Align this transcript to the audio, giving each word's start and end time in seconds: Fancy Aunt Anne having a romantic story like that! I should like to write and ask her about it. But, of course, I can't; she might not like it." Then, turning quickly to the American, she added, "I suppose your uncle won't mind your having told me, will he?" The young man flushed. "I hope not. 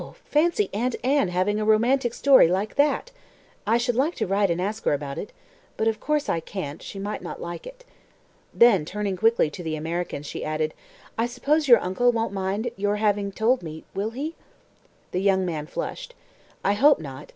Fancy 0.25 0.67
Aunt 0.73 0.95
Anne 1.03 1.27
having 1.27 1.59
a 1.59 1.63
romantic 1.63 2.15
story 2.15 2.47
like 2.47 2.73
that! 2.73 3.11
I 3.67 3.77
should 3.77 3.93
like 3.93 4.15
to 4.15 4.25
write 4.25 4.49
and 4.49 4.59
ask 4.59 4.83
her 4.85 4.93
about 4.93 5.19
it. 5.19 5.31
But, 5.77 5.87
of 5.87 5.99
course, 5.99 6.27
I 6.27 6.39
can't; 6.39 6.81
she 6.81 6.97
might 6.97 7.21
not 7.21 7.39
like 7.39 7.67
it." 7.67 7.85
Then, 8.51 8.83
turning 8.83 9.15
quickly 9.15 9.51
to 9.51 9.61
the 9.61 9.75
American, 9.75 10.23
she 10.23 10.43
added, 10.43 10.73
"I 11.19 11.27
suppose 11.27 11.67
your 11.67 11.77
uncle 11.83 12.11
won't 12.11 12.33
mind 12.33 12.71
your 12.77 12.95
having 12.95 13.31
told 13.31 13.61
me, 13.61 13.83
will 13.93 14.09
he?" 14.09 14.33
The 15.11 15.21
young 15.21 15.45
man 15.45 15.67
flushed. 15.67 16.15
"I 16.65 16.73
hope 16.73 16.97
not. 16.99 17.29